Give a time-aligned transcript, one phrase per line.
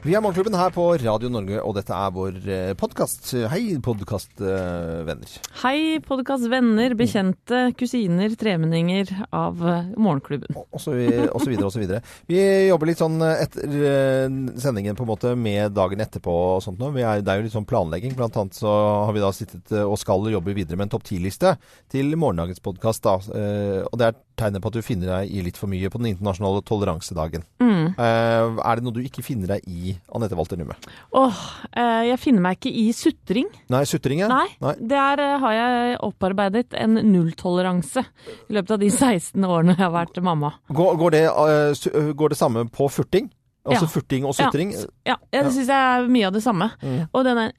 [0.00, 2.36] Vi er Morgenklubben her på Radio Norge, og dette er vår
[2.80, 3.26] podkast.
[3.52, 5.34] Hei, podkastvenner.
[5.60, 10.56] Hei, podkastvenner, bekjente, kusiner, tremenninger av eh, Morgenklubben.
[10.56, 10.94] Og så,
[11.28, 12.00] og så videre og så videre.
[12.32, 12.40] Vi
[12.70, 16.94] jobber litt sånn etter eh, sendingen på en måte med dagen etterpå og sånt nå.
[16.96, 18.16] Vi er, det er jo litt sånn planlegging.
[18.16, 18.72] Blant annet så
[19.04, 21.58] har vi da sittet eh, og skal jobbe videre med en topp 10-liste
[21.92, 23.04] til morgendagens podkast.
[23.04, 23.20] da.
[23.20, 26.12] og det er tegnet på at du finner deg i litt for mye på den
[26.14, 27.44] internasjonale toleransedagen.
[27.60, 27.92] Mm.
[27.92, 30.74] Eh, er det noe du ikke finner deg i, Anette Walter Numme?
[31.16, 31.40] Åh,
[31.72, 33.48] eh, jeg finner meg ikke i sutring.
[33.72, 34.28] Nei, sutring, ja?
[34.30, 38.04] Nei, der eh, har jeg opparbeidet en nulltoleranse
[38.48, 40.54] i løpet av de 16 årene jeg har vært mamma.
[40.70, 43.30] Går, går, det, eh, går det samme på furting?
[43.64, 43.90] Altså Ja.
[43.92, 44.70] furting og sutring?
[44.72, 46.70] Ja, ja, ja det syns jeg er mye av det samme.
[46.80, 47.00] Mm.
[47.12, 47.52] Og den der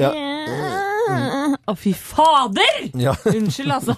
[0.00, 0.08] Ja.
[1.62, 2.88] Å, fy fader!
[2.98, 3.12] Ja.
[3.36, 3.94] Unnskyld, altså.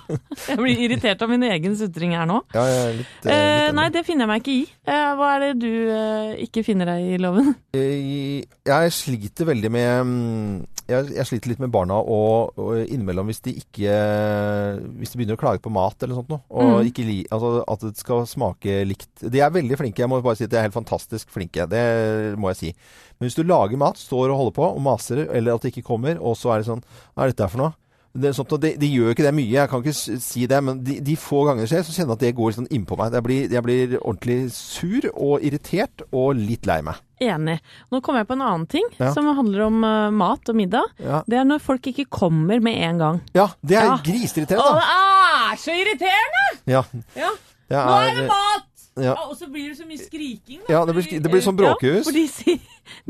[0.51, 2.43] Jeg blir irritert av min egen sutring her nå.
[2.53, 4.65] Ja, jeg er litt, eh, Eh, nei, det finner jeg meg ikke i.
[4.85, 7.55] Eh, hva er det du eh, ikke finner deg i, Loven?
[7.77, 10.53] Jeg, Jeg sliter veldig med mm,
[10.89, 13.95] jeg, jeg sliter litt med barna og, og innimellom hvis de ikke
[14.99, 16.89] Hvis de begynner å klage på mat eller sånt noe, og Mm.
[16.91, 19.09] ikke li, altså at det skal smake likt.
[19.31, 20.03] De er veldig flinke.
[20.03, 21.67] Jeg må bare si at de er helt fantastisk flinke.
[21.71, 21.85] Det
[22.41, 22.73] må jeg si.
[23.19, 25.87] Men hvis du lager mat, står og holder på og maser, eller at det ikke
[25.87, 26.83] kommer, og så er det sånn
[27.15, 27.75] Hva er dette for noe?
[28.15, 30.85] Er og de, de gjør jo ikke det mye, jeg kan ikke si det, men
[30.87, 33.13] de, de få ganger det skjer, så kjenner jeg at det går sånn innpå meg.
[33.17, 37.01] Jeg blir, jeg blir ordentlig sur og irritert og litt lei meg.
[37.25, 37.57] Enig.
[37.91, 39.09] Nå kommer jeg på en annen ting Ja.
[39.17, 40.87] som handler om uh, mat og middag.
[41.03, 43.19] Ja, Det er når folk ikke kommer med en gang.
[43.35, 43.97] ja det er Ja.
[44.07, 44.77] griseirriterende.
[44.79, 46.45] det er så irriterende!
[46.71, 46.83] Ja,
[47.19, 47.33] Ja.
[47.69, 48.69] det Nå er det mat!
[49.09, 49.15] ja.
[49.27, 50.61] Og så blir det så mye skriking.
[50.69, 52.07] da, Ja, det blir det blir sånn bråkehus.
[52.07, 52.61] Ja, for de,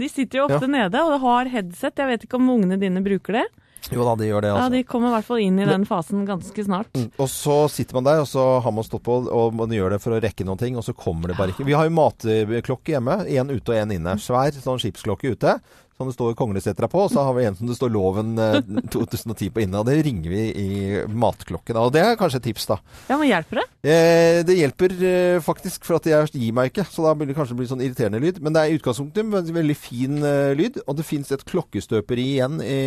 [0.00, 1.92] de sitter jo ofte nede og har headset.
[1.96, 3.44] Jeg vet ikke om ungene dine bruker det.
[3.92, 4.64] Jo da, de gjør det, Altså.
[4.64, 4.68] Ja.
[4.78, 6.88] De kommer i hvert fall inn i den fasen ganske snart.
[6.96, 9.90] Mm, Og så sitter man der, og så har man stått på, og man gjør
[9.96, 11.66] det for å rekke noen ting, og så kommer det bare ikke.
[11.68, 13.18] Vi har jo matklokke hjemme.
[13.28, 14.16] Én ute og én inne.
[14.18, 15.58] Svær sånn skipsklokke ute.
[15.94, 18.56] Som det står Konglesetra på, og så har vi en som det står Loven eh,
[18.90, 19.76] 2010 på innen.
[19.78, 20.70] Og det ringer vi i
[21.06, 21.78] matklokken.
[21.78, 22.78] Og det er kanskje et tips, da.
[23.12, 23.64] Ja, men hjelper det?
[23.86, 26.86] Eh, det hjelper eh, faktisk, for at jeg gir meg ikke.
[26.90, 28.40] Så da blir det kanskje bli sånn irriterende lyd.
[28.42, 30.80] Men det er i utgangspunktet en veldig- fin eh, lyd.
[30.88, 32.80] Og det fins et klokkestøperi igjen i,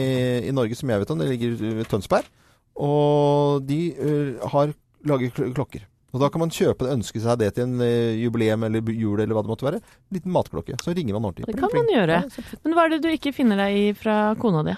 [0.50, 1.24] i Norge som jeg vet om.
[1.24, 2.28] Det ligger ved Tønsberg.
[2.76, 4.76] Og de eh, har
[5.08, 5.88] lager klokker.
[6.16, 9.36] Og da kan man kjøpe ønske seg det til en eh, jubileum eller jul eller
[9.36, 9.82] hva det måtte være.
[9.84, 10.78] En liten matklokke.
[10.84, 11.50] Så ringer man ordentlig.
[11.52, 12.22] Det kan man gjøre.
[12.64, 14.78] Men hva er det du ikke finner deg i fra kona di?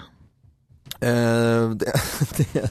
[1.00, 1.92] Uh, det,
[2.36, 2.64] det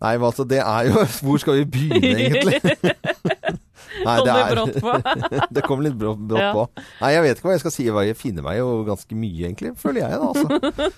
[0.00, 2.60] Nei, altså, det er jo Hvor skal vi begynne, egentlig?
[4.06, 6.52] Nei, det er- det kom litt brått, brått Ja.
[6.54, 6.62] på.
[7.02, 7.88] Nei, jeg vet ikke hva jeg skal si.
[7.90, 9.72] Jeg finner meg jo ganske mye, egentlig.
[9.80, 10.28] Føler jeg, da.
[10.30, 10.92] Altså.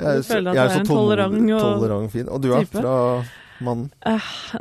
[0.00, 2.30] Jeg Du føler at jeg er en så tolerant og tolerant fin.
[2.32, 2.94] Og du er fra
[3.64, 3.88] mannen?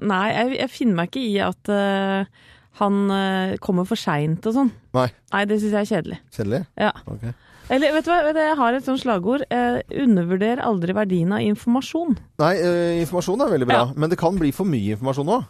[0.02, 2.48] Nei, jeg, jeg finner meg ikke i at uh,
[2.80, 4.74] han uh, kommer for seint og sånn.
[4.98, 5.10] Nei.
[5.34, 6.20] Nei, det syns jeg er kjedelig.
[6.36, 6.64] Kjedelig?
[6.80, 6.94] Ja.
[7.10, 7.36] Okay.
[7.70, 9.44] Eller vet du hva, jeg har et sånt slagord.
[9.54, 12.16] Eh, undervurder aldri verdien av informasjon.
[12.42, 13.84] Nei, eh, informasjon er veldig bra.
[13.84, 13.94] Ja.
[13.96, 15.46] Men det kan bli for mye informasjon òg.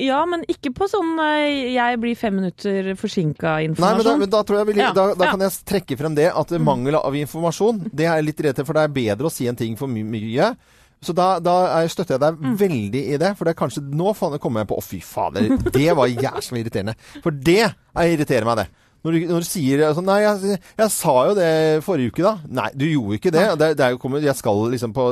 [0.00, 4.40] Ja, men ikke på sånn jeg blir fem minutter forsinka Nei, men da, men da
[4.40, 5.34] tror jeg vil, Ja, da, da ja.
[5.34, 8.86] kan jeg trekke frem det at mangel av informasjon Det er litt redd for det
[8.86, 10.54] er bedre å si en ting for my mye.
[11.02, 12.54] Så da, da er, støtter jeg deg Mm.
[12.60, 13.32] veldig i det.
[13.38, 15.48] For det er kanskje Nå kommer jeg på Å, fy fader.
[15.74, 16.94] Det var jævlig irriterende.
[17.24, 18.68] For det er irriterer meg, det.
[19.02, 22.36] Når du, når du sier sånn Nei, jeg, jeg sa jo det forrige uke, da.
[22.46, 23.46] Nei, du gjorde ikke det.
[23.58, 25.06] det, det er jo kommet, jeg skal liksom på,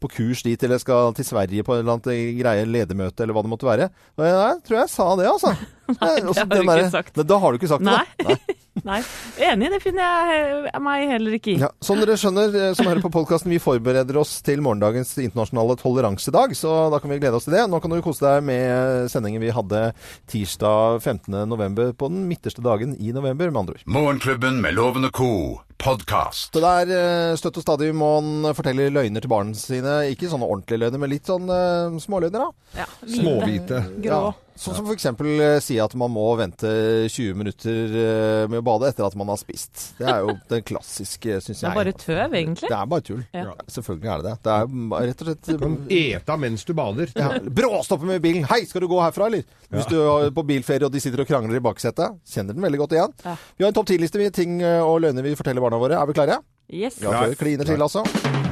[0.00, 3.36] på kurs dit, eller jeg skal til Sverige på et eller annet greie, ledermøte, eller
[3.36, 3.90] hva det måtte være.
[4.16, 5.52] Og jeg, jeg tror jeg sa det, altså.
[5.88, 7.20] Nei, det har du ikke sagt.
[7.28, 7.94] Da har du ikke sagt det.
[7.96, 8.06] Nei.
[8.24, 8.56] da.
[8.86, 8.98] Nei.
[9.42, 11.56] Enig, det finner jeg meg heller ikke i.
[11.62, 15.78] Ja, som dere skjønner, eh, som hører på podkasten, vi forbereder oss til morgendagens internasjonale
[15.80, 17.64] toleransedag, så da kan vi glede oss til det.
[17.70, 19.82] Nå kan du kose deg med sendingen vi hadde
[20.30, 21.40] tirsdag 15.
[21.50, 23.86] november, på den midterste dagen i november, med andre ord.
[23.98, 25.32] Morgenklubben med lovende ko,
[25.78, 26.52] podcast.
[26.52, 26.54] podkast.
[26.54, 30.00] Så der eh, støtt og stadig må han fortelle løgner til barna sine.
[30.12, 32.82] Ikke sånne ordentlige løgner, men litt sånn uh, småløgner, da.
[32.84, 33.82] Ja, hvite, Småhvite.
[34.04, 34.20] Grå.
[34.28, 34.36] Ja.
[34.58, 35.06] Sånn som f.eks.
[35.22, 36.70] Uh, si at man må vente
[37.06, 39.92] 20 minutter eh, med å bade etter at man har spist.
[40.00, 42.66] Det er jo den klassiske, syns Det er bare tøv, egentlig.
[42.66, 43.22] Det er bare tull.
[43.36, 43.54] Ja.
[43.70, 44.34] Selvfølgelig er det det.
[44.48, 47.14] Det er rett og slett Du Kan ete mens du bader.
[47.14, 47.30] ja.
[47.60, 48.48] Bråstoppe med bilen.
[48.48, 51.28] 'Hei, skal du gå herfra, eller?' Hvis du er på bilferie og de sitter og
[51.30, 52.18] krangler i baksetet.
[52.26, 53.14] Kjenner den veldig godt igjen.
[53.24, 53.36] Ja.
[53.56, 56.00] Vi har en topp 10-liste med ting eh, og løgner vi forteller barna våre.
[56.00, 56.42] Er vi klare?
[56.68, 56.98] Yes.
[57.04, 58.47] Ja, kliner til, altså.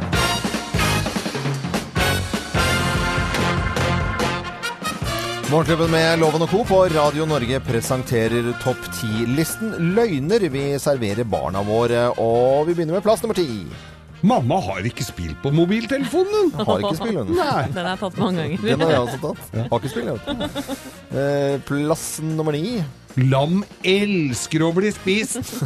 [5.50, 6.62] Morgenklubben med Loven og Co.
[6.66, 12.08] på Radio Norge presenterer topp 10-listen løgner vi serverer barna våre.
[12.19, 13.62] Og vi begynner med plass nummer ti.
[14.26, 16.50] Mamma har ikke spilt på mobiltelefonen!
[16.66, 17.31] Har ikke spill, hun.
[17.37, 17.66] Nei.
[17.76, 18.64] Den er tatt mange ganger.
[18.64, 19.44] Den har jeg også tatt.
[19.70, 20.82] Har ikke spill, jeg vet.
[21.22, 22.81] Eh, plass nummer ni.
[23.31, 25.60] Lam elsker å bli spist!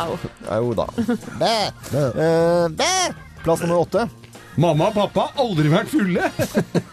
[0.00, 0.16] Au.
[0.48, 0.88] Jo da.
[1.42, 1.52] Bæ.
[2.00, 2.92] Eh, bæ.
[3.44, 4.08] Plass nummer åtte.
[4.58, 6.30] Mamma og pappa har aldri vært fulle!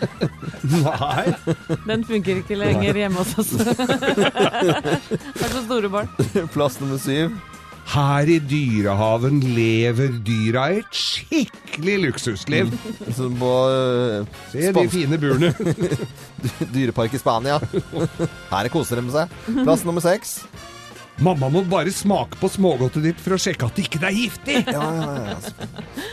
[0.83, 1.25] Nei.
[1.87, 3.53] Den funker ikke lenger hjemme hos oss.
[3.61, 6.11] Det er så store barn.
[6.53, 7.37] Plass nummer syv.
[7.87, 12.73] Her i dyrehaven lever dyra et skikkelig luksusliv.
[13.15, 15.53] Som på uh, Se de fine burene.
[16.75, 17.61] dyrepark i Spania.
[18.51, 19.37] Her koser de seg.
[19.61, 20.41] Plass nummer seks.
[21.17, 24.57] Mamma må bare smake på smågodtet ditt for å sjekke at det ikke er giftig.
[24.69, 25.37] Ja, ja, ja.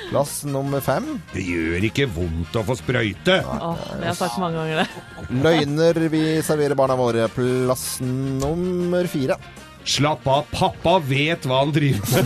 [0.09, 1.19] Plass nummer fem.
[1.35, 3.37] Det gjør ikke vondt å få sprøyte.
[3.45, 5.29] Åh, det har jeg sagt mange ganger, det.
[5.45, 7.29] Løgner vi serverer barna våre.
[7.37, 9.37] Plass nummer fire.
[9.85, 12.25] Slapp av, pappa vet hva han driver med.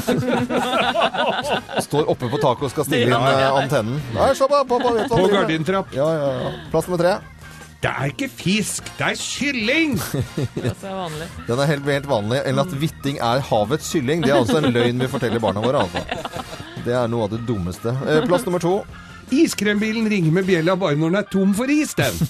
[1.89, 3.99] Står oppe på taket og skal stille inn eh, antennen.
[4.15, 5.35] Nei, slapp av, pappa vet hva han driver med.
[5.35, 5.91] På gardintrapp.
[5.99, 6.55] Ja, ja, ja.
[6.71, 7.17] Plass nummer tre.
[7.79, 9.93] Det er ikke fisk, det er kylling!
[10.59, 11.27] Det er så vanlig.
[11.47, 12.39] Den er helt, helt vanlig.
[12.51, 14.19] Eller at hvitting er havets kylling.
[14.25, 15.79] Det er altså en løgn vi forteller barna våre.
[15.87, 16.01] Altså.
[16.85, 17.91] Det er noe av det dummeste.
[18.03, 18.75] Eh, Plass nummer to.
[19.31, 22.15] Iskrembilen ringer med bjella bare når den er tom for is, den.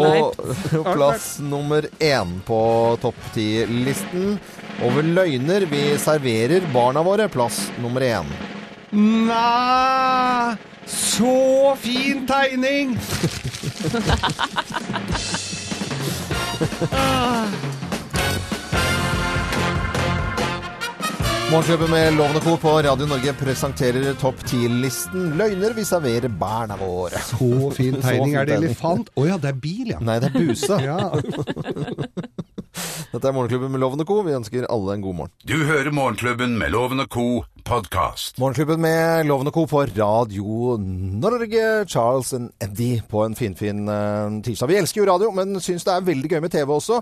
[0.00, 0.34] Og
[0.94, 2.58] plass nummer én på
[3.02, 4.36] topp ti-listen.
[4.86, 7.26] Over løgner vi serverer barna våre.
[7.32, 8.26] Plass nummer én.
[8.90, 10.56] Nei,
[10.90, 12.98] så fin tegning!
[21.50, 22.56] Morgenklubben med Lovende Co.
[22.56, 27.18] på Radio Norge presenterer topp 10-listen Løgner vi serverer barna våre.
[27.26, 28.30] Så fin Så tegning.
[28.30, 28.68] fin Er det tegning.
[28.70, 29.10] elefant?
[29.18, 29.98] Å ja, det er bil, ja.
[29.98, 30.78] Nei, det er buse.
[30.84, 31.10] Ja.
[33.10, 34.20] Dette er Morgenklubben med Loven og Co.
[34.22, 35.32] Vi ønsker alle en god morgen.
[35.42, 37.24] Du hører Morgenklubben med Loven og Co.
[37.66, 38.38] podkast.
[38.38, 39.64] Morgenklubben med Loven og Co.
[39.66, 41.88] på Radio Norge.
[41.90, 44.70] Charles and Eddie på en finfin uh, tirsdag.
[44.70, 47.00] Vi elsker jo radio, men syns det er veldig gøy med TV også.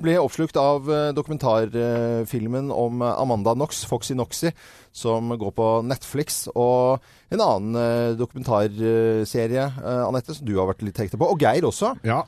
[0.00, 4.54] Ble oppslukt av eh, dokumentarfilmen om eh, Amanda Knox, Foxy Noxy,
[4.96, 6.46] som går på Netflix.
[6.56, 7.04] Og
[7.36, 11.28] en annen eh, dokumentarserie, uh, Anette, som du har vært litt hekta på.
[11.28, 11.98] Og Geir også.
[12.00, 12.24] ja.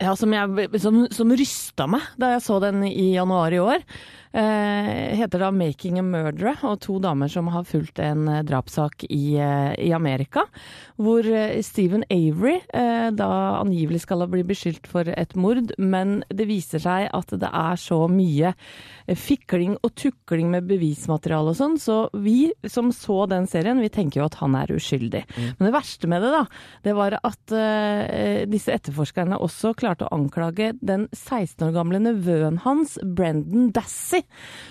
[0.00, 3.84] Ja, som, jeg, som, som rysta meg da jeg så den i januar i år.
[4.32, 9.04] Eh, heter da 'Making a Murderer', og to damer som har fulgt en eh, drapssak
[9.10, 10.44] i, eh, i Amerika.
[10.96, 11.26] Hvor
[11.62, 16.78] Stephen Avery eh, da angivelig skal ha bli beskyldt for et mord, men det viser
[16.78, 18.54] seg at det er så mye
[19.10, 24.20] fikling og tukling med bevismateriale og sånn, så vi som så den serien, vi tenker
[24.20, 25.24] jo at han er uskyldig.
[25.58, 26.44] Men det verste med det, da,
[26.84, 27.54] det var at
[28.46, 34.19] disse etterforskerne også klarte å anklage den 16 år gamle nevøen hans, Brendan Dassey,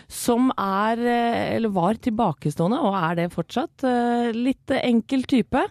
[0.07, 5.65] som er, eh, eller var tilbakestående, og er det fortsatt, eh, litt enkel type.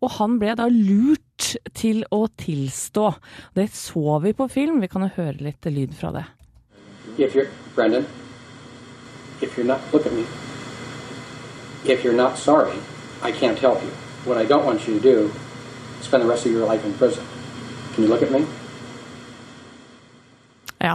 [0.00, 3.14] Og han ble da lurt til å tilstå.
[3.54, 6.24] Det så vi på film, vi kan jo høre litt lyd fra det.
[7.18, 8.06] If you're Brendan,
[9.42, 10.24] if you're not look at me.
[11.84, 12.78] If you're not sorry,
[13.22, 13.90] I can't help you.
[14.24, 15.30] What I don't want you to do
[16.02, 17.24] spend the rest of your life in prison.
[17.94, 18.46] Can you look at me?
[20.80, 20.94] Ja.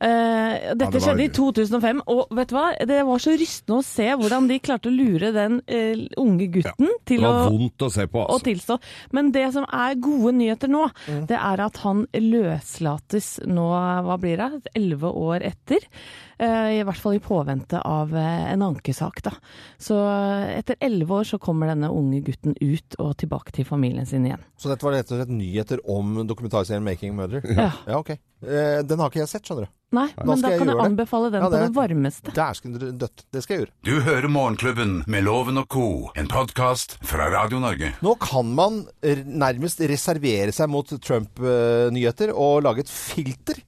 [0.00, 2.66] Uh, dette det var- skjedde i 2005, og vet du hva?
[2.88, 6.88] Det var så rystende å se hvordan de klarte å lure den uh, unge gutten
[6.88, 8.46] ja, til å å se på, å altså.
[8.48, 8.78] tilstå.
[9.12, 11.26] Men det som er gode nyheter nå, Mm.
[11.28, 13.66] det er at han løslates nå,
[14.06, 15.84] hva blir det, elleve år etter.
[16.38, 19.30] Eh, I hvert fall i påvente av eh, en ankesak, da.
[19.80, 24.04] Så eh, etter elleve år så kommer denne unge gutten ut og tilbake til familien
[24.06, 24.42] sin igjen.
[24.60, 27.40] Så dette var rett og slett nyheter om dokumentarserien 'Making Murder'?
[27.56, 27.70] Ja.
[27.86, 28.10] Ja, ok.
[28.44, 29.72] Eh, den har ikke jeg sett, skjønner du.
[29.96, 30.82] Nei, men da kan jeg det?
[30.84, 32.32] anbefale den Ja, på det- det varmeste.
[32.36, 33.22] Dæsken dødt.
[33.32, 33.72] Det skal jeg gjøre.
[33.86, 36.10] Du hører Morgenklubben med Loven og Co.
[36.16, 37.94] En podkast fra Radio Norge.
[38.02, 38.82] Nå kan man
[39.24, 43.62] nærmest reservere seg mot Trump-nyheter og lage et filter.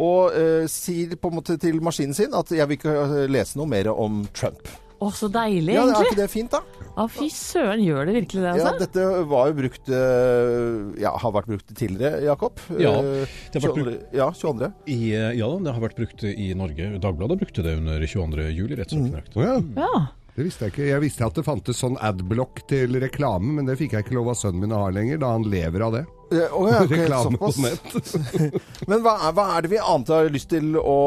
[0.00, 3.58] Og eh, sier på en måte til maskinen sin at jeg vil ikke eh, lese
[3.60, 4.62] noe mer om Trump.
[5.00, 6.08] Å, så deilig, Ja, Er egentlig.
[6.10, 6.58] ikke det fint, da?
[6.92, 8.82] Ja, fy søren, gjør det virkelig det, Ja, altså?
[8.82, 12.60] Dette var jo brukt eh, Ja, har vært brukt tidligere, Jakob?
[12.76, 13.94] Ja, Eh, det har vært 22.
[14.18, 14.68] Ja, 22.
[14.92, 16.90] I, eh, ja, det har vært brukt i Norge.
[17.00, 18.50] Dagbladet brukte det under 22.
[18.52, 19.06] juli, rett Mm.
[19.06, 19.36] og slett.
[19.40, 19.56] Å ja.
[19.86, 20.06] Ja.
[20.36, 20.86] Det visste jeg ikke.
[20.92, 24.28] Jeg visste at det fantes sånn adblock til reklame, men det fikk jeg ikke lov
[24.34, 26.04] av sønnen min å ha lenger, da han lever av det.
[26.30, 27.94] Å ja, okay, Reklame på nett.
[28.90, 30.98] Men hva er, hva er det vi annet har lyst til å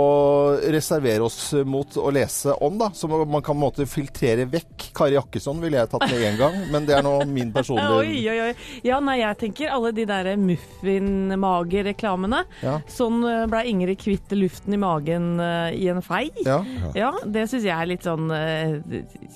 [0.74, 2.90] reservere oss mot å lese om, da?
[2.98, 4.90] Som man kan på en måte filtrere vekk.
[4.98, 8.34] Kari Jakkesson ville jeg tatt med en gang, men det er nå min Oi, personlige
[8.34, 8.54] oi, oi.
[8.86, 12.44] Ja, nei, jeg tenker alle de der muffinmagereklamene.
[12.66, 12.76] Ja.
[12.92, 16.26] Sånn eh, ble Ingrid kvitt luften i magen eh, i en fei.
[16.44, 16.60] Ja.
[16.98, 18.80] Ja, det syns jeg er litt sånn eh,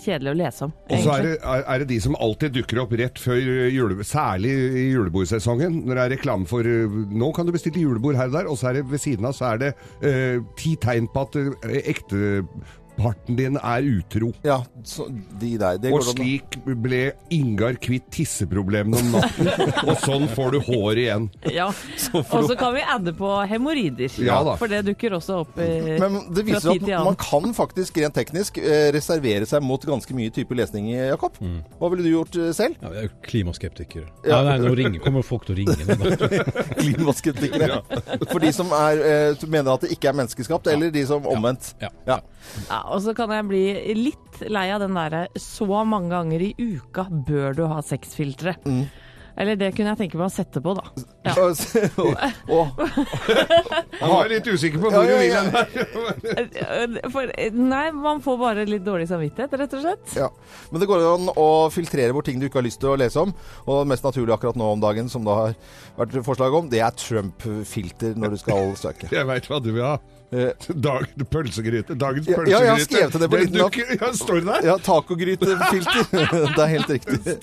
[0.04, 0.76] kjedelig å lese om.
[0.90, 3.40] Og så er det, er, er det de som alltid dukker opp rett før
[3.72, 5.77] jule, særlig i julebordsesongen.
[5.86, 8.60] Når det er reklame for eh, Nå kan du bestille julebord her og der, og
[8.60, 9.72] så er det ved siden av så er det
[10.06, 11.80] eh, ti tegn på at eh,
[12.98, 14.34] ekteparten din er utro.
[14.44, 15.08] ja så
[15.40, 15.78] de der.
[15.78, 17.02] Det Og går an slik ble
[17.32, 19.50] Ingar kvitt tisseproblemene om natten.
[19.90, 21.28] og sånn får du hår igjen.
[21.52, 21.68] Ja.
[22.14, 24.12] Og så kan vi adde på hemoroider.
[24.24, 24.56] Ja da.
[24.60, 27.10] For det dukker også opp eh, Men det fra viser tid at til annen.
[27.12, 31.38] man kan faktisk rent teknisk eh, reservere seg mot ganske mye type lesning, Jakob.
[31.78, 32.78] Hva ville du gjort eh, selv?
[32.82, 34.08] Ja, jeg er klimaskeptiker.
[34.26, 34.42] Ja.
[34.42, 35.76] Nei, nei, nå ringer, kommer folk til å ringe.
[36.82, 37.82] klimaskeptikere.
[37.84, 38.02] ja.
[38.32, 41.74] For de som er, eh, mener at det ikke er menneskeskapt, eller de som omvendt.
[41.84, 41.92] Ja.
[42.08, 42.22] Ja.
[42.94, 43.66] Og så kan jeg bli
[43.98, 48.56] litt lei av den derre så mange ganger i uka bør du ha sexfiltre.
[48.68, 48.86] Mm.
[49.38, 50.82] Eller det kunne jeg tenke meg å sette på, da.
[51.28, 51.34] Ja.
[54.02, 55.54] Han var litt usikker på hvor du vil hen.
[57.70, 60.16] Nei, man får bare litt dårlig samvittighet, rett og slett.
[60.18, 60.32] ja.
[60.72, 63.22] Men det går an å filtrere bort ting du ikke har lyst til å lese
[63.22, 63.36] om.
[63.68, 65.54] Og det mest naturlige akkurat nå om dagen, som det har
[66.00, 69.14] vært forslag om, det er Trump-filter når du skal søke.
[69.14, 69.98] Jeg veit hva du vil ha.
[70.32, 71.96] Eh, Dag, pølsegryte.
[71.96, 72.52] Dagens pølsegryte.
[72.52, 73.78] ja, jeg har skrevet det på liten lapp.
[73.78, 74.66] Ja, står det der?
[74.68, 76.08] Ja, tacogrytefilter.
[76.58, 77.36] det er helt riktig.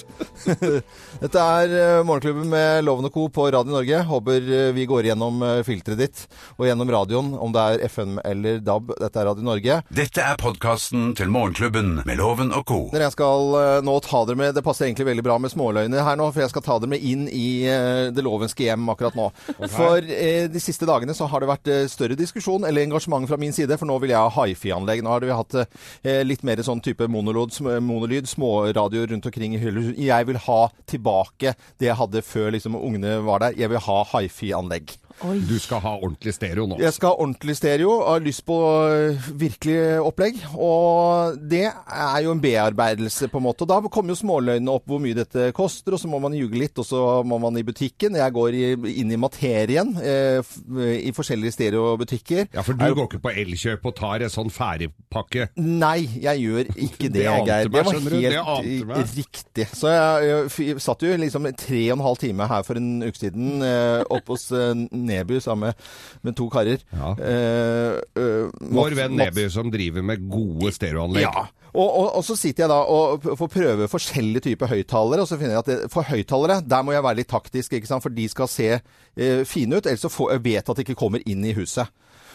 [1.23, 3.27] Dette er eh, Morgenklubben med Loven og Co.
[3.33, 4.03] på Radio Norge.
[4.11, 6.25] Håper eh, vi går gjennom filteret ditt
[6.59, 8.93] og gjennom radioen, om det er FM eller DAB.
[9.01, 9.79] Dette er Radio Norge.
[9.89, 12.81] Dette er podkasten til Morgenklubben med Loven og co.
[12.93, 16.19] Dere, Jeg skal nå ta dere med Det passer egentlig veldig bra med småløgner her
[16.21, 17.65] nå, for jeg skal ta dere med inn i
[18.15, 19.29] det lovenske hjem akkurat nå.
[19.73, 23.79] For de siste dagene så har det vært større diskusjon eller engasjement fra min side,
[23.79, 25.05] for nå vil jeg ha hifi-anlegg.
[25.05, 29.55] Nå har vi hatt eh, litt mer sånn type monolyd, sm monolyd småradioer rundt omkring
[29.55, 29.95] i hyller.
[29.95, 33.59] Jeg vil ha tilbake det jeg hadde før liksom ungene var der.
[33.63, 34.97] Jeg vil ha hifi-anlegg.
[35.23, 35.39] Oi.
[35.47, 36.79] Du skal ha ordentlig stereo nå.
[36.83, 37.93] Jeg skal ha ordentlig stereo.
[38.03, 38.57] Har lyst på
[38.91, 40.41] øh, virkelig opplegg.
[40.59, 43.65] Og det er jo en bearbeidelse, på en måte.
[43.65, 46.59] Og da kommer jo småløgnene opp hvor mye dette koster, og så må man ljuge
[46.59, 48.19] litt, og så må man i butikken.
[48.19, 48.65] Jeg går i,
[49.01, 50.55] inn i materien eh,
[50.99, 52.51] i forskjellige stereobutikker.
[52.55, 55.49] Ja, for du Er går ikke på Elkjøp og tar en sånn ferdigpakke.
[55.63, 57.71] Nei, jeg gjør ikke det, Det Geir.
[57.71, 58.95] Det var helt.
[58.95, 59.69] Det riktig.
[59.73, 62.93] Så jeg, jeg, jeg, satt jo liksom tre og en halv time her for en
[63.05, 64.73] uke siden eh, oppe hos eh,
[65.09, 65.91] Neby sammen med,
[66.27, 66.85] med to karer.
[66.95, 67.13] Ja.
[67.19, 71.27] Eh, eh, Vår venn Neby som driver med gode stereoanlegg.
[71.27, 71.47] Ja.
[71.75, 75.39] Og, og, og så sitter jeg da og får prøve forskjellige typer høyttalere, og så
[75.41, 78.05] finner jeg at det, for høyttalere, der må jeg være litt taktisk, ikke sant?
[78.05, 81.01] for de skal se eh, fine ut, ellers så får, jeg vet at de ikke
[81.01, 81.91] kommer inn i huset.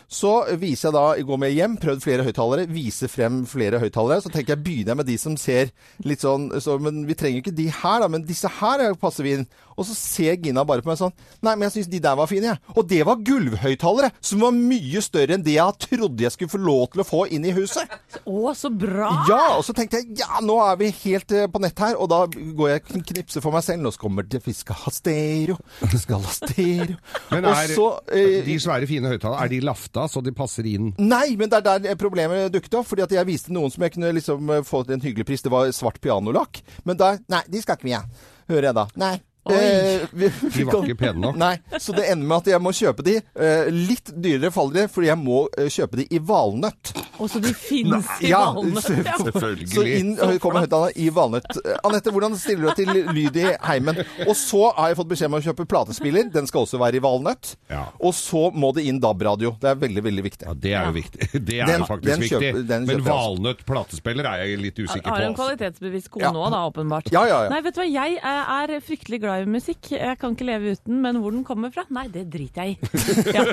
[0.10, 4.24] Så viser jeg da, går med hjem, prøvd flere høyttalere, viser frem flere høyttalere.
[4.26, 5.70] Så tenker jeg begynner jeg med de som ser
[6.08, 9.28] litt sånn så, Men vi trenger jo ikke de her, da, men disse her passer
[9.28, 9.46] vi inn.
[9.80, 11.14] Og så ser Gina bare på meg sånn
[11.46, 12.74] Nei, men jeg syns de der var fine, jeg.
[12.76, 16.60] Og det var gulvhøyttalere, som var mye større enn det jeg trodde jeg skulle få
[16.62, 17.88] lov til å få inn i huset.
[18.26, 19.12] Å, så bra!
[19.30, 22.10] Ja, og så tenkte jeg ja, nå er vi helt eh, på nett her, og
[22.12, 23.86] da går jeg og knipser for meg selv.
[23.86, 27.00] Nå kommer det, vi skal ha stereo, vi skal ha stereo.
[27.32, 30.68] Men og er så eh, de svære, fine høyttalerne, er de lafta så de passer
[30.70, 30.94] inn?
[30.98, 32.88] Nei, men det er der problemet dukket opp.
[32.92, 35.44] Fordi at jeg viste noen som jeg kunne liksom få til en hyggelig pris.
[35.44, 36.62] Det var svart pianolakk.
[36.88, 38.04] Men da Nei, de skal ikke vi ha.
[38.50, 38.86] Hører jeg da.
[39.00, 39.16] Nei.
[39.56, 41.38] Eh, vi, De var ikke pene nok.
[41.40, 43.16] Nei, så det ender med at jeg må kjøpe de.
[43.36, 46.94] Eh, litt dyrere faller de, fordi jeg må eh, kjøpe de i valnøtt.
[47.20, 48.90] Og så de finnes i Ja, valnøtt.
[49.06, 49.18] Ja.
[49.28, 49.70] Selvfølgelig.
[49.74, 51.50] Så inn kommer høyttalerne i valnøtt.
[51.66, 54.00] Eh, Anette, hvordan stiller du deg til lyd i heimen?
[54.28, 56.30] Og så har jeg fått beskjed om å kjøpe platespiller.
[56.34, 57.56] Den skal også være i valnøtt.
[57.72, 57.86] Ja.
[58.00, 59.56] Og så må det inn DAB-radio.
[59.60, 60.48] Det er veldig, veldig viktig.
[60.50, 61.30] Ja, det er jo viktig.
[61.50, 62.68] Det er Den- jo faktisk den viktig.
[62.70, 65.10] den Men kjøper valnøtt platespiller er jeg litt usikker på.
[65.10, 65.24] Har på.
[65.24, 65.44] en altså.
[65.44, 66.32] kvalitetsbevisst kone Ja.
[66.36, 67.12] òg, da, åpenbart.
[67.14, 67.50] Ja, ja, ja.
[67.54, 69.92] Nei, vet du hva, jeg eh, er fryktelig glad i musikk.
[69.96, 72.78] Jeg kan ikke leve uten, men hvor den kommer fra, nei, det driter jeg i.
[73.38, 73.44] Ja.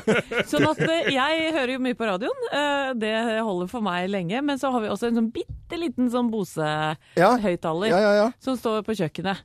[0.49, 2.47] Sånn at eh, jeg hører jo mye på radioen.
[2.51, 3.15] eh, Det
[3.47, 4.43] holder for meg lenge.
[4.43, 8.29] Men så har vi også en sånn bitte liten sånn Bose-høyttaler Ja, ja, ja.
[8.43, 9.43] som står på kjøkkenet.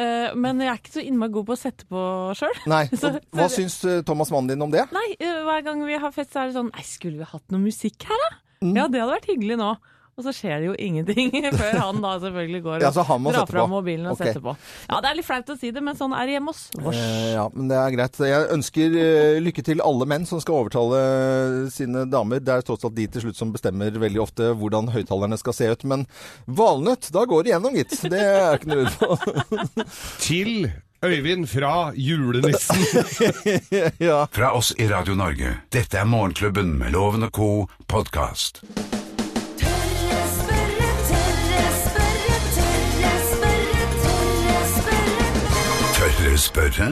[0.00, 2.04] Eh, Men jeg er ikke så innmari god på å sette på
[2.38, 2.60] sjøl.
[3.34, 4.86] Hva syns Thomas mannen din om det?
[4.94, 7.64] Nei, hver gang vi har fest, så er det sånn Nei, skulle vi hatt noe
[7.64, 8.30] musikk her, da?
[8.60, 8.74] Mm.
[8.76, 9.70] Ja, det hadde vært hyggelig nå.
[10.20, 13.22] Og så skjer det jo ingenting før han da selvfølgelig går og Ja, så han
[13.24, 14.34] må drar fra fram mobilen og okay.
[14.34, 14.54] setter på.
[14.90, 16.98] Ja, det er litt flaut å si det, men sånn er det hjemme hos oss.
[16.98, 18.20] Eh, ja, men det er greit.
[18.30, 21.00] Jeg ønsker eh, lykke til alle menn som skal overtale
[21.72, 22.44] sine damer.
[22.44, 25.72] Det er tross alt de til slutt som bestemmer veldig ofte hvordan høyttalerne skal se
[25.72, 25.88] ut.
[25.88, 26.04] Men
[26.44, 27.96] valnøtt, da går det igjennom, gitt.
[28.12, 29.84] Det er ikke noe lurt på.
[30.26, 30.70] Til
[31.04, 32.76] Øyvind fra julenissen.
[33.98, 34.26] ja.
[34.32, 35.56] Fra oss i Radio Norge.
[35.72, 37.66] Dette er Morgenklubben med Loven og co.
[37.88, 38.60] podkast.
[46.40, 46.90] Spørre.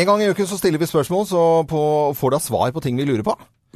[0.00, 1.80] En gang i uken så stiller vi spørsmål, så på,
[2.16, 3.34] får da svar på ting vi lurer på.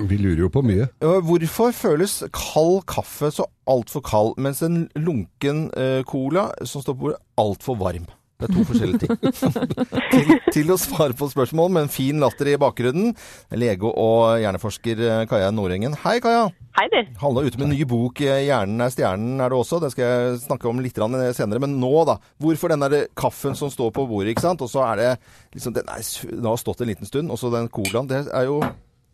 [0.08, 0.88] Vi lurer jo på mye.
[0.98, 7.02] Hvorfor føles kald kaffe så altfor kald, mens en lunken eh, cola som står på
[7.04, 8.08] bordet, altfor varm?
[8.34, 9.16] Det er to forskjellige ting.
[10.14, 13.12] til, til å svare på spørsmål med en fin latter i bakgrunnen,
[13.54, 15.94] lege og hjerneforsker eh, Kaja Nordengen.
[16.02, 16.48] Hei, Kaja.
[16.74, 16.98] Hei, du.
[17.20, 18.20] Halla ute med en ny bok.
[18.24, 19.78] eh, 'Hjernen er stjernen' er det også.
[19.84, 21.62] Det skal jeg snakke om litt senere.
[21.62, 22.18] Men nå, da.
[22.42, 24.64] Hvorfor den der kaffen som står på bordet, ikke sant.
[24.66, 25.10] Og så er det
[25.54, 27.30] liksom Den, er, den har stått en liten stund.
[27.30, 28.10] Og så den colaen.
[28.10, 28.58] Det er jo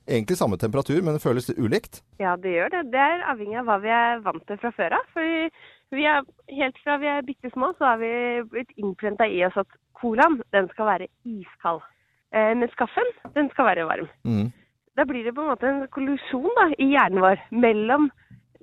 [0.09, 2.00] egentlig samme temperatur, men det føles ulikt.
[2.19, 2.87] Ja, det gjør det.
[2.95, 5.05] Det er avhengig av hva vi er vant til fra før av.
[5.12, 5.53] For
[5.99, 8.12] vi er, helt fra vi er bitte små, så har vi
[8.52, 11.82] blitt innprenta i oss at colaen, den skal være iskald.
[12.30, 14.11] Eh, mens kaffen, den skal være varm.
[14.25, 14.50] Mm.
[14.99, 18.11] Da blir det på en måte en kollisjon da, i hjernen vår mellom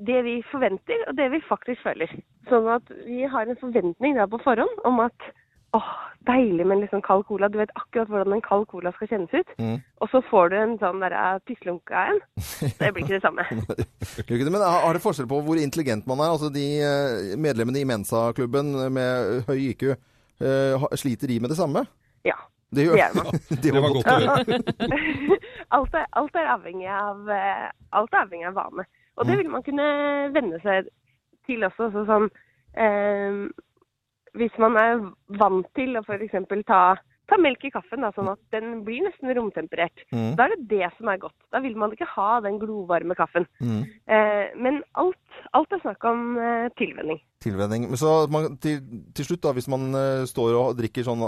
[0.08, 2.12] det vi forventer og det vi faktisk føler.
[2.52, 5.30] Sånn at vi har en forventning da på forhånd om at
[5.74, 5.90] åh,
[6.28, 7.48] deilig med en liksom kald cola.
[7.50, 9.54] Du vet akkurat hvordan en kald cola skal kjennes ut.
[9.60, 9.78] Mm.
[10.02, 12.20] Og så får du en sånn der av en.
[12.80, 13.46] Det blir ikke det samme.
[14.52, 16.32] Men har har det forskjell på hvor intelligent man er?
[16.34, 19.84] Altså de eh, medlemmene i Mensa-klubben med høy IQ,
[20.42, 21.86] eh, sliter de med det samme?
[22.26, 22.36] Ja.
[22.76, 23.32] Det, gjør- Det man.
[23.50, 24.60] det Det var godt å høre.
[25.78, 28.88] alt, er, alt, er avhengig av, eh, alt er avhengig av vane.
[29.18, 29.86] Og det vil man kunne
[30.36, 30.90] venne seg
[31.48, 31.88] til også.
[31.96, 32.28] Så sånn,
[32.78, 33.48] eh,
[34.36, 35.06] hvis man er
[35.40, 36.36] vant til å f.eks.
[36.68, 36.82] Ta,
[37.28, 40.36] ta melk i kaffen, da, sånn at den blir nesten romtemperert, Mm.
[40.38, 41.36] da er det det som er godt.
[41.52, 43.46] Da vil man ikke ha den glovarme kaffen.
[43.60, 43.82] Mm.
[44.08, 45.20] Eh, men alt,
[45.54, 47.20] alt er snakk om eh, tilvenning.
[47.44, 47.90] Tilvenning.
[48.00, 48.80] Så man, til,
[49.14, 51.22] til slutt, da, hvis man eh, står og drikker sånn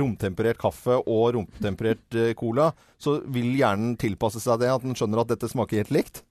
[0.00, 5.22] romtemperert kaffe og romtemperert eh, cola, så vil hjernen tilpasse seg det, at den skjønner
[5.22, 6.24] at dette smaker helt likt?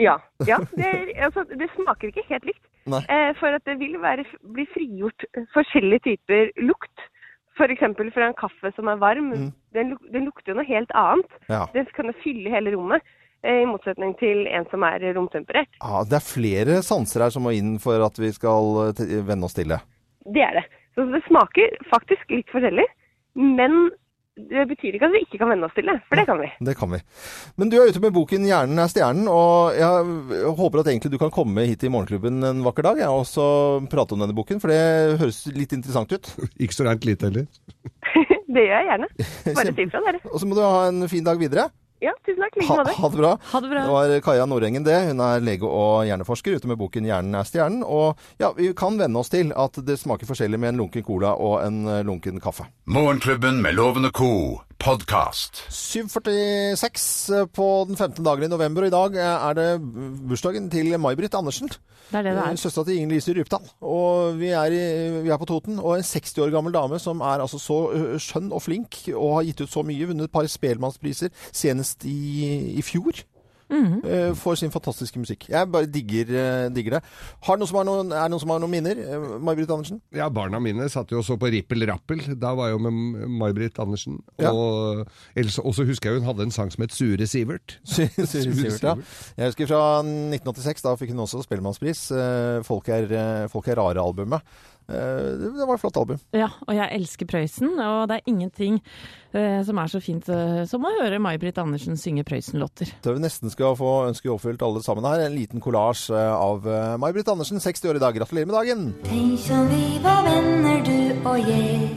[0.00, 0.14] Ja.
[0.48, 2.64] ja det, er, altså, det smaker ikke helt likt.
[2.86, 4.24] Eh, for at det vil være,
[4.54, 5.24] bli frigjort
[5.54, 7.08] forskjellige typer lukt.
[7.52, 7.82] F.eks.
[8.14, 9.28] fra en kaffe som er varm.
[9.30, 9.50] Mm.
[9.76, 11.34] Den, den lukter jo noe helt annet.
[11.52, 11.66] Ja.
[11.74, 13.02] Den kan jo fylle hele rommet.
[13.44, 15.68] eh, I motsetning til en som er romtemperert.
[15.82, 16.02] ja.
[16.08, 19.54] Det er flere sanser her som må inn for at vi skal eh, venne oss
[19.58, 19.82] til det.
[20.32, 20.66] Det er det.
[20.94, 22.84] Så det smaker faktisk litt forskjellig.
[23.34, 23.90] Men
[24.32, 26.46] det betyr ikke at vi ikke kan venne oss til det, for det kan vi.
[26.64, 27.00] Det kan vi.
[27.60, 31.18] Men du er ute med boken 'Hjernen er stjernen', og jeg håper at egentlig du
[31.20, 33.44] kan komme hit til Morgenklubben en vakker dag ja, og så
[33.92, 36.32] prate om denne boken, for det høres litt interessant ut.
[36.64, 37.46] Ikke så rent lite heller.
[38.52, 39.06] Det gjør jeg gjerne.
[39.56, 40.18] Bare si fra, dere.
[40.28, 41.70] Og så må du ha en fin dag videre.
[42.02, 42.56] Ja, tusen takk.
[42.56, 42.94] Ha, like måte.
[42.98, 43.32] ha det bra.
[43.52, 43.82] Ha det bra.
[43.86, 44.96] Det var Kaja Nordengen det.
[45.06, 47.84] Hun er lege og hjerneforsker ute med boken 'Hjernen er stjernen'.
[47.86, 51.36] Og ja, vi kan venne oss til at det smaker forskjellig med en lunken cola
[51.38, 52.66] og en eh, lunken kaffe.
[52.90, 54.62] Morgenklubben med lovende co.
[54.82, 55.62] podkast.
[55.70, 58.24] 7.46 på den 15.
[58.24, 59.66] dagen i november, og i dag eh, er det
[60.28, 61.70] bursdagen til May-Britt Andersen.
[61.70, 62.58] Det er det det Eh, er.
[62.60, 63.68] Søstera til Ingen Lise Rypdal.
[63.80, 65.78] Og vi er, i, vi er på Toten.
[65.78, 67.78] Og en 60 år gammel dame som er altså så
[68.18, 70.08] skjønn og flink og har gitt ut så mye.
[70.10, 73.22] Vunnet et par Spelmannspriser senest i, i fjor.
[73.72, 74.04] Mhm.
[74.04, 75.48] eh, For sin fantastiske musikk.
[75.48, 77.02] Jeg bare digger, eh, digger det.
[77.46, 78.98] Har noen som har noen, er det noen som har noen minner?
[79.00, 80.00] Eh, May-Britt Andersen?
[80.12, 82.20] Ja, barna mine satt jo og så på Rippel Rappel.
[82.38, 84.20] Da var jeg jo med May-Britt Andersen.
[84.38, 84.52] Ja.
[84.52, 85.06] Og
[85.64, 87.78] og så husker jeg hun hadde en sang som het Sure Sivert.
[87.86, 88.94] Sure Sivert, ja.
[89.38, 90.82] Jeg husker fra 1986.
[90.82, 92.08] Da fikk hun også Spellemannspris.
[92.66, 94.42] Folk er, Folk er rare-albumet.
[94.88, 96.18] Eh, Det var et flott album.
[96.34, 98.80] Ja, og jeg elsker Prøysen, og det er ingenting
[99.32, 102.90] eh, som er så fint eh, som å høre May-Britt Andersen synge Prøysen-låter.
[103.02, 105.26] Tror vi nesten skal få ønsket oppfylt alle sammen her.
[105.26, 108.16] En liten kollasj eh, av eh, May-Britt Andersen, 60 år i dag.
[108.18, 108.88] Gratulerer med dagen!
[109.06, 111.90] Tenk om vi var venner, du og jeg.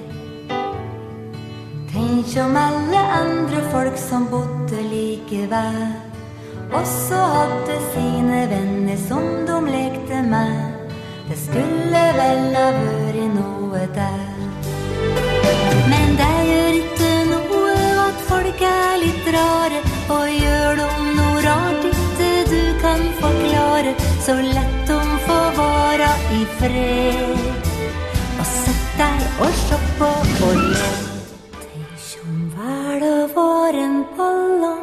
[1.95, 5.77] Tenk om alle andre folk som bodde like ved,
[6.75, 10.74] også hadde sine venner som de lekte med.
[11.29, 14.25] Det skulle vel ha vært noe der.
[15.91, 17.71] Men det gjør ikke noe
[18.03, 19.81] at folk er litt rare,
[20.17, 23.95] og gjør dem noe rart ikke du kan forklare,
[24.27, 27.69] så lett dem får vara i fred.
[28.37, 30.11] Og sett deg og se på
[30.49, 30.95] og le.
[31.65, 34.81] Tenk om verden var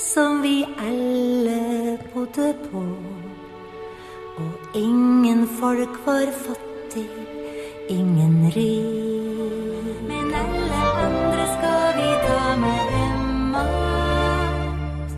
[0.00, 3.19] som vi alle bodde på.
[4.74, 7.08] Ingen folk var fattig,
[7.88, 9.96] ingen rik.
[10.08, 15.16] Men alle andre skal vi ta med hjem att.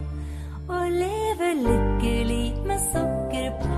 [0.68, 3.68] Og leve lykkelig med sukker på.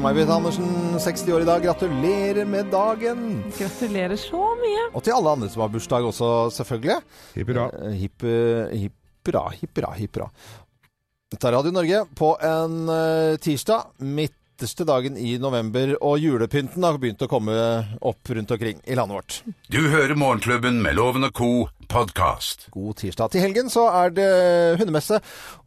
[0.00, 1.62] May-Britt Andersen, 60 år i dag.
[1.62, 3.42] Gratulerer med dagen!
[3.58, 4.88] Gratulerer så mye.
[4.96, 6.98] Og til alle andre som har bursdag også, selvfølgelig.
[7.36, 7.68] Hipp hurra.
[7.84, 10.30] Eh, Hipp hipp hurra, hipp hurra, hipp hurra.
[11.30, 13.92] Dette er Radio Norge på en eh, tirsdag.
[14.02, 15.92] Midterste dagen i november.
[16.02, 17.54] Og julepynten har begynt å komme
[18.02, 19.36] opp rundt omkring i landet vårt.
[19.70, 21.52] Du hører Morgenklubben med Loven og Co.
[21.90, 22.68] podkast.
[22.70, 23.32] God tirsdag.
[23.32, 24.26] Til helgen så er det
[24.80, 25.18] hundemesse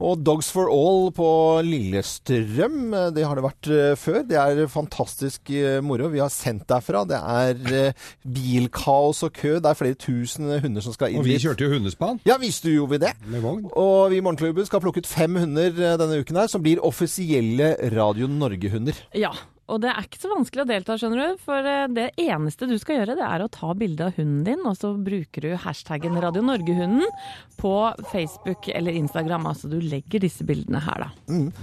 [0.04, 1.28] og Dogs for All på
[1.68, 2.94] Lillestrøm.
[3.16, 4.22] Det har det vært eh, før.
[4.30, 6.08] Det er fantastisk eh, moro.
[6.14, 7.04] Vi har sendt derfra.
[7.10, 9.58] Det er eh, bilkaos og kø.
[9.60, 12.72] Det er flere tusen hunder som skal inn Og vi kjørte jo hundespann Ja, visste
[12.72, 13.14] du jo vi det?
[13.28, 13.68] med vogn.
[13.80, 17.74] Og vi i Morgenklubben skal plukke ut fem hunder denne uken her, som blir offisielle
[17.94, 18.98] Radio Norge-hunder.
[19.18, 19.34] Ja,
[19.71, 21.41] og det er ikke så vanskelig å delta, skjønner du.
[21.45, 24.62] For eh, det eneste du skal gjøre, det er å ta bilde av hunden din,
[24.67, 27.08] og så bruker du hashtaggen Radio Norge-hunden
[27.62, 27.73] på
[28.12, 29.47] Facebook eller Instagram.
[29.54, 31.54] Altså du legger disse bildene her, da.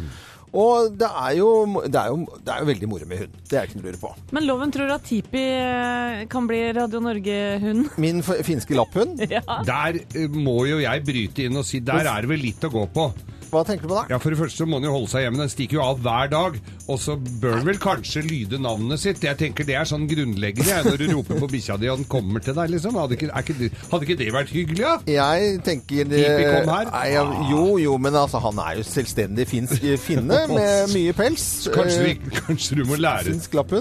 [0.50, 1.48] Og det er, jo,
[1.86, 3.34] det, er jo, det er jo veldig moro med hund.
[3.46, 4.10] Det er ikke noe å lure på.
[4.34, 7.92] Men Loven tror at Tipi eh, kan bli Radio Norge-hund.
[8.02, 9.44] Min finske lapphund, Ja.
[9.66, 12.72] Der eh, må jo jeg bryte inn og si der er det vel litt å
[12.72, 13.06] gå på.
[13.50, 14.04] Hva tenker du på da?
[14.14, 15.40] Ja, For det første så må den jo holde seg hjemme.
[15.42, 16.58] Den stikker jo av hver dag.
[16.90, 19.22] Og så bør den vel kanskje lyde navnet sitt.
[19.24, 22.08] Jeg tenker Det er sånn grunnleggende jeg, når du roper på bikkja di og den
[22.10, 22.70] kommer til deg.
[22.74, 22.96] liksom.
[23.00, 24.80] Hadde ikke, er ikke, det- hadde ikke det vært hyggelig?
[24.80, 24.94] Ja?
[25.06, 26.66] Jeg tenker Tipi.
[26.70, 31.46] Nei, ja, jo, jo, men altså, han er jo selvstendig finsk finne med mye pels.
[31.74, 33.34] Kanskje, Eh, vi, kanskje du må lære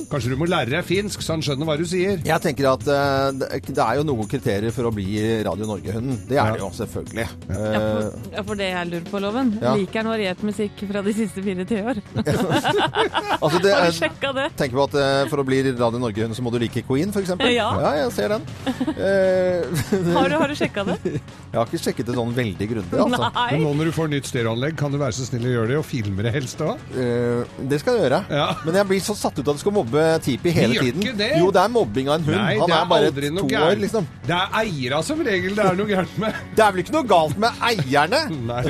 [0.09, 2.19] Kanskje du må lære deg finsk, så han skjønner hva du sier.
[2.25, 6.17] Jeg tenker at uh, det det er jo noen kriterier for å bli Radio Norge-hunden.
[6.27, 7.27] Det er det jo, selvfølgelig.
[7.49, 9.49] Ja, Eh, for, ja, for det jeg lurer på, Loven.
[9.59, 9.73] Ja.
[9.75, 11.99] Liker han variert musikk fra de siste fire-ti år?
[13.43, 14.47] altså, det, Har du sjekka det?
[14.59, 17.33] tenker på at eh, For å bli Radio Norge-hund så må du like Queen, f.eks.?
[17.49, 17.67] Ja.
[17.81, 18.47] ja, jeg ser den.
[18.99, 19.63] Eh,
[20.13, 20.95] Har du, har du sjekka det?
[21.51, 23.29] jeg har ikke sjekket det sånn veldig grundig, altså.
[23.37, 25.77] Men nå når du får nytt stereoanlegg, kan du være så snill å gjøre det,
[25.79, 26.81] og filme det helst òg?
[26.95, 28.19] Uh, det skal jeg gjøre.
[28.33, 28.47] Ja.
[28.65, 31.05] Men jeg blir så satt ut av at du skal mobbe Tipi hele gjør tiden.
[31.05, 31.29] ikke det.
[31.39, 32.37] Jo, det er mobbing av en hund.
[32.39, 34.09] Nei, Han er, er bare aldri to noe år, liksom.
[34.27, 36.43] Det er eiera som regel det er noe gærent med.
[36.59, 38.21] Det er vel ikke noe galt med eierne?
[38.49, 38.65] Nei,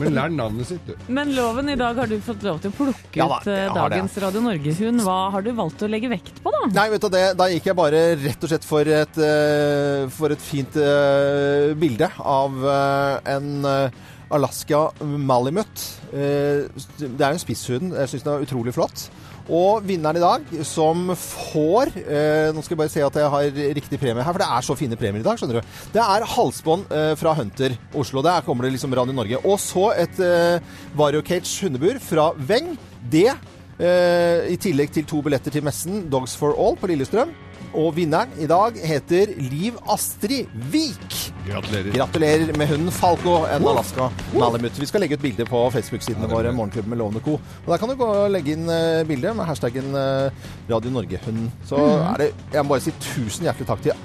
[0.00, 0.94] men lær navnet sitt, du.
[1.08, 3.74] Men Loven, i dag har du fått lov til å plukke Ja da, ut dagens
[3.74, 3.80] det.
[3.80, 5.04] dagens Radio Norge-hund.
[5.06, 6.62] Hva har du valgt å legge vekt på, da?
[6.76, 10.34] Nei, vet du det, da gikk jeg bare rett og slett for et, eh, for
[10.34, 14.02] et fint eh, bilde av eh, en eh,
[14.34, 15.84] Alaska Malimut.
[16.12, 16.64] Eh,
[16.98, 17.92] det er jo en spisshund.
[17.94, 19.08] Jeg syns den er utrolig flott.
[19.48, 23.58] Og vinneren i dag, som får eh, Nå skal jeg bare se at jeg har
[23.76, 25.74] riktig premie her, for det er så fine premier i dag, skjønner du.
[25.92, 28.24] Det er halsbånd eh, fra Hunter Oslo.
[28.24, 29.42] Der kommer det liksom Radio Norge.
[29.44, 32.72] Og så et eh, Vario Cage hundebur fra Weng.
[33.12, 33.28] Det
[33.74, 37.32] Eh, I tillegg til to billetter til messen Dogs for All på Lillestrøm.
[37.74, 41.16] Og vinneren i dag heter Liv Astrid Vik.
[41.48, 41.90] Gratulerer.
[41.96, 44.78] Gratulerer med hunden Falco, en Alaska Malamut.
[44.78, 47.34] Vi skal legge ut bilde på Facebook-sidene våre, Morgenklubben med Lovende Co.
[47.64, 51.50] Og Der kan du gå og legge inn eh, bilde med hashtaggen eh, Radio Norge-hunden.
[51.66, 53.98] Så er det Jeg må bare si tusen hjertelig takk til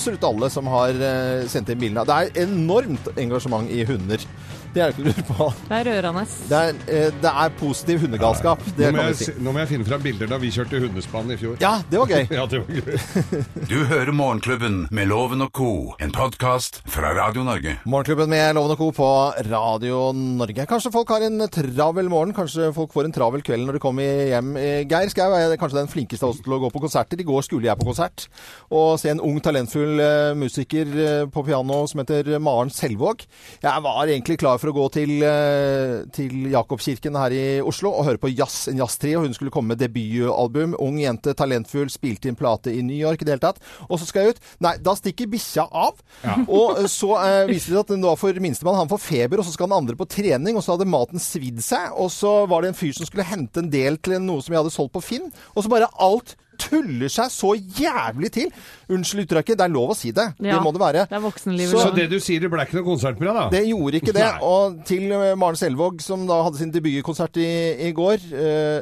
[0.00, 2.06] absolutt alle som har eh, sendt inn bildene.
[2.08, 4.24] Det er enormt engasjement i hunder.
[4.70, 5.46] Det er ikke å lure på.
[5.66, 6.22] Det er rørende.
[6.46, 8.60] Det er, eh, det er positiv hundegalskap.
[8.78, 9.32] Det Nå må, jeg, si.
[9.42, 11.56] nå må jeg finne fram bilder da vi kjørte hundespann i fjor.
[11.62, 12.28] Ja, det var gøy.
[12.40, 13.00] Ja, det var gøy.
[13.72, 17.74] Du hører Morgenklubben med Loven og Co., en podkast fra Radio Norge.
[17.82, 18.92] Morgenklubben med Loven og Co.
[18.94, 19.08] på
[19.50, 20.68] Radio Norge.
[20.70, 24.22] Kanskje folk har en travel morgen, kanskje folk får en travel kveld når de kommer
[24.30, 24.54] hjem.
[24.60, 27.18] Eh, Geir Skau er kanskje den flinkeste av oss til å gå på konserter.
[27.18, 28.28] I går skulle jeg på konsert
[28.70, 33.24] og se en ung, talentfull eh, musiker eh, på piano som heter Maren Selvåg.
[33.62, 38.06] Jeg var egentlig klar for å gå til, eh, til Jakobkirken her i Oslo og
[38.06, 39.24] høre på jazz, en jazztrio.
[39.24, 40.76] Hun skulle komme med debutalbum.
[40.78, 43.62] Ung jente, talentfull, spilte inn plate i New York i det hele tatt.
[43.88, 44.42] Og så skal jeg ut.
[44.66, 45.98] Nei, da stikker bikkja av.
[46.60, 49.48] Og eh, så eh, viser det seg at nå for minstemann han får feber, og
[49.48, 51.94] så skal den andre på trening, og så hadde maten svidd seg.
[52.00, 54.62] Og så var det en fyr som skulle hente en del til noe som jeg
[54.62, 55.30] hadde solgt på Finn.
[55.54, 58.52] Og så bare alt tuller seg så jævlig til.
[58.90, 60.28] Unnskyld uttrykket, det er lov å si det.
[60.38, 61.06] Ja, Det må det være.
[61.10, 61.72] Det er voksenlivet.
[61.74, 63.46] Så Så det du sier, det ble ikke noe konsert med deg, da?
[63.54, 64.26] Det gjorde ikke det.
[64.26, 64.50] Nei.
[64.50, 67.50] Og til eh, Maren Selvåg, som da hadde sin debutkonsert i,
[67.88, 68.80] i går Uh,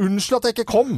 [0.00, 0.92] Unnskyld at jeg ikke kom!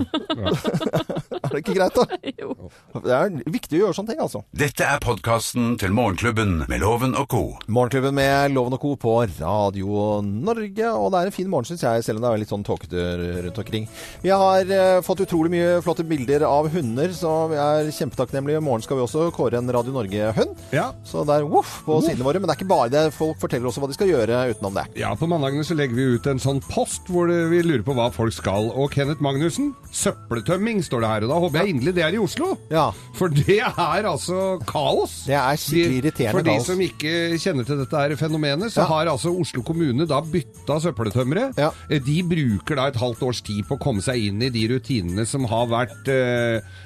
[1.43, 2.19] er det ikke greit, da?
[2.43, 2.55] Jo.
[3.03, 4.43] Det er viktig å gjøre sånne ting, altså.
[4.57, 7.43] Dette er podkasten til Morgenklubben med Loven og Co.
[7.67, 8.95] Morgenklubben med Loven og Co.
[9.01, 10.93] på Radio Norge.
[10.93, 13.07] Og det er en fin morgen, syns jeg, selv om det er litt sånn tåkete
[13.49, 13.89] rundt omkring.
[14.23, 18.61] Vi har uh, fått utrolig mye flotte bilder bilder av hunder, så vi er kjempetakknemlige.
[18.61, 20.55] I morgen skal vi også kåre en Radio Norge-hund.
[20.73, 20.93] Ja.
[21.05, 22.41] Så det er voff på sidene våre.
[22.41, 23.03] Men det er ikke bare det.
[23.17, 24.85] Folk forteller også hva de skal gjøre utenom det.
[25.01, 28.11] Ja, på mandagene så legger vi ut en sånn post hvor vi lurer på hva
[28.15, 28.71] folk skal.
[28.77, 31.27] Og Kenneth Magnussen, søppeltømming står det her.
[31.27, 32.53] Og da håper jeg inderlig det er i Oslo.
[32.73, 32.89] Ja.
[33.19, 35.23] For det er altså kaos.
[35.29, 36.67] Det er skikkelig irriterende For de kaos.
[36.71, 38.89] som ikke kjenner til dette her fenomenet, så Ja.
[38.93, 41.53] har altså Oslo kommune da bytta søppeltømmere.
[41.59, 41.71] Ja.
[41.91, 44.67] Eh, De bruker da et halvt års tid på å komme seg inn i de
[44.69, 46.09] rutinene som har vært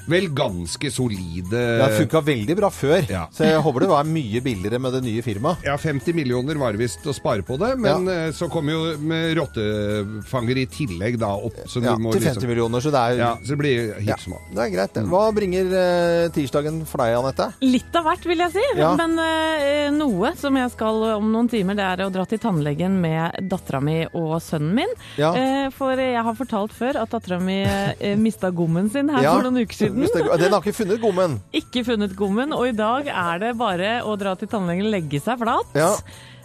[0.06, 1.50] vel ganske solide.
[1.80, 3.24] Det funka veldig bra før, Ja.
[3.34, 5.64] så jeg håper det var mye billigere med det nye firmaet.
[5.66, 8.30] Ja, 50 millioner var det visst å spare på det, men ja.
[8.36, 11.58] så kom jo med rottefanger i tillegg da opp.
[11.66, 14.20] Så Ja, må til 50 liksom- millioner, så det er Ja, så det blir hipp
[14.20, 14.92] som det er greit.
[14.94, 15.04] det.
[15.06, 17.52] Hva bringer eh, tirsdagen for deg, Anette?
[17.62, 18.64] Litt av hvert, vil jeg si.
[18.76, 18.94] Ja.
[18.96, 23.00] Men eh, noe som jeg skal om noen timer, det er å dra til tannlegen
[23.00, 24.88] med dattera mi og sønnen min.
[25.16, 25.34] Ja.
[25.34, 29.34] Eh, for jeg har fortalt før at dattera mi eh, mista gommen sin her Ja,
[29.34, 30.00] for noen uker siden.
[30.02, 31.40] det- Den har ikke funnet gommen.
[31.52, 35.38] Ikke funnet gommen, og i dag er det bare å dra til tannlegen, legge seg
[35.38, 35.66] flat.
[35.74, 35.94] Ja.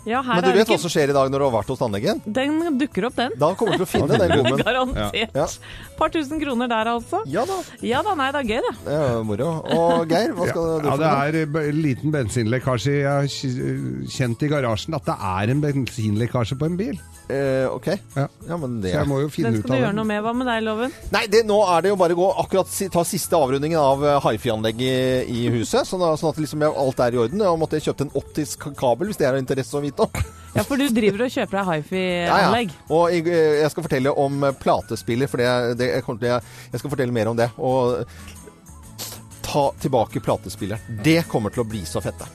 [0.04, 1.68] Ja, her Men du er vet hva som skjer i dag når du har vært
[1.70, 2.22] hos tannlegen?
[2.26, 3.32] Den dukker opp, den.
[3.38, 4.58] Da kommer du til å finne den gommen.
[4.66, 5.36] Garantert.
[5.36, 5.46] Ja.
[5.96, 7.20] Par tusen kroner der, altså.
[7.30, 8.74] Ja da, Ja da, nei, det er gøy, det.
[8.88, 9.50] det er moro.
[9.78, 12.96] Og Geir, hva skal du Ja, for det er eh, en liten bensinlekkasje.
[13.04, 13.30] Jeg har
[14.18, 16.98] kjent i garasjen at det er en bensinlekkasje på en bil.
[17.32, 17.88] Eh, ok.
[18.16, 18.26] Ja.
[18.48, 20.22] Ja, men det Så jeg må jo finne Den skal du gjøre noe med.
[20.26, 20.96] Hva med deg, Loven?
[21.14, 24.28] Nei, det, nå er det jo bare å gå akkurat ta siste avrundingen av eh,
[24.28, 25.88] hifi-anlegget i, i huset.
[25.88, 27.46] Sånn, sånn at liksom alt er i orden.
[27.46, 30.22] Jeg måtte jeg kjøpt en optisk kabel, hvis det er av interesse å vite om.
[30.52, 31.78] Ja, for du driver og kjøper deg Ja, ja.
[31.80, 32.74] hifi-anlegg.
[32.92, 36.52] Og jeg, eh, jeg skal fortelle om eh, platespiller, for det, det jeg, kommer til,
[36.74, 37.48] jeg skal fortelle mer om det.
[37.56, 38.04] Og
[39.48, 41.00] ta tilbake platespilleren.
[41.04, 42.28] Det kommer til å bli så fette.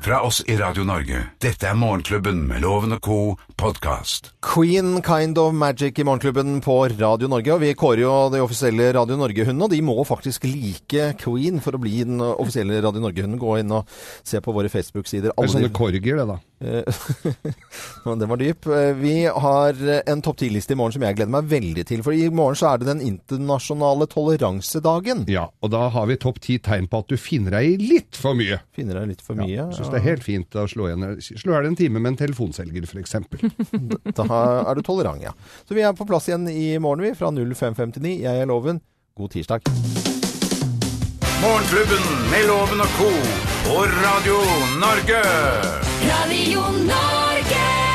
[0.00, 1.18] Fra oss i Radio Norge.
[1.42, 3.18] Dette er Morgenklubben med Loven og co.
[3.58, 4.28] podkast.
[4.46, 7.50] Queen Kind of Magic i Morgenklubben på Radio Norge.
[7.56, 11.74] Og vi kårer jo de offisielle Radio Norge-hundene, og de må faktisk like Queen for
[11.74, 13.40] å bli den offisielle Radio Norge-hunden.
[13.42, 13.90] Gå inn og
[14.22, 15.32] se på våre Facebook-sider.
[15.34, 16.38] Det er sånne korger, det da.
[16.62, 17.50] Eh,
[18.22, 18.70] Den var dyp.
[18.70, 22.06] Eh, Vi har en topp 10-liste i morgen som jeg gleder meg veldig til.
[22.06, 25.26] For i morgen så er det den internasjonale toleransedagen.
[25.34, 28.22] Ja, og da har vi topp ti tegn på at du finner deg i litt
[28.22, 28.62] for mye.
[28.78, 29.50] Finner deg litt for mye?
[29.58, 32.12] Ja, Syns det er helt fint å slå igjen Slå i hjel en time med
[32.12, 33.16] en telefonselger, f.eks.
[34.18, 34.26] Da
[34.68, 35.32] er du tolerant, ja.
[35.64, 37.14] Så vi er på plass igjen i morgen, vi.
[37.16, 38.18] Fra 0559.
[38.26, 38.82] Jeg er Loven.
[39.16, 39.64] God tirsdag.
[41.40, 43.10] Morgenklubben med Loven og co.
[43.64, 44.38] på Radio
[44.84, 45.22] Norge.
[46.04, 47.87] Radio Norge.